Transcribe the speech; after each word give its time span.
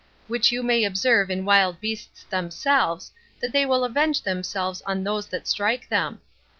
which 0.27 0.51
you 0.51 0.63
may 0.63 0.83
observe 0.83 1.29
in 1.29 1.45
wild 1.45 1.79
beasts 1.79 2.23
themselves, 2.23 3.11
that 3.39 3.51
they 3.51 3.67
will 3.67 3.83
avenge 3.83 4.23
themselves 4.23 4.81
on 4.87 5.03
those 5.03 5.27
that 5.27 5.47
strike 5.47 5.87
them. 5.89 6.19